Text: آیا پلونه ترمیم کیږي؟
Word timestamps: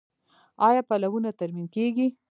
آیا 0.67 0.81
پلونه 0.89 1.29
ترمیم 1.39 1.67
کیږي؟ 1.75 2.07